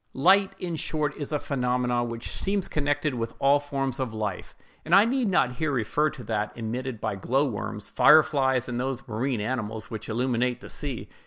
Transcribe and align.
Light, 0.15 0.53
in 0.57 0.77
short, 0.77 1.15
is 1.15 1.31
a 1.31 1.37
phenomenon 1.37 2.09
which 2.09 2.27
seems 2.31 2.67
connected 2.67 3.13
with 3.13 3.35
all 3.37 3.59
forms 3.59 3.99
of 3.99 4.15
life; 4.15 4.55
and 4.83 4.95
I 4.95 5.05
need 5.05 5.27
not 5.27 5.57
here 5.57 5.71
refer 5.71 6.09
to 6.09 6.23
that 6.23 6.57
emitted 6.57 6.99
by 6.99 7.15
glow 7.15 7.45
worms, 7.45 7.87
fire 7.87 8.23
flies, 8.23 8.67
and 8.67 8.79
those 8.79 9.07
marine 9.07 9.41
animals 9.41 9.91
which 9.91 10.09
illuminate 10.09 10.59
the 10.59 10.69
sea. 10.71 11.07